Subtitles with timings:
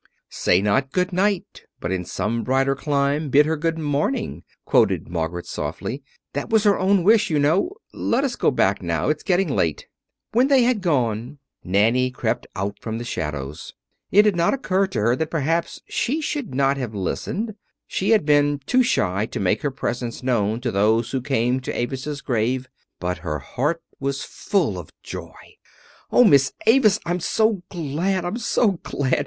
[0.29, 5.45] "'Say not good night, but in some brighter clime bid her good morning,'" quoted Margaret
[5.45, 6.01] softly.
[6.33, 7.73] "That was her own wish, you know.
[7.93, 9.09] Let us go back now.
[9.09, 9.85] It is getting late."
[10.31, 13.73] When they had gone Nanny crept out from the shadows.
[14.09, 17.53] It had not occurred to her that perhaps she should not have listened
[17.85, 21.77] she had been too shy to make her presence known to those who came to
[21.79, 22.67] Avis's grave.
[22.99, 25.59] But her heart was full of joy.
[26.11, 29.19] "Oh, Miss Avis, I'm so glad, I'm so glad!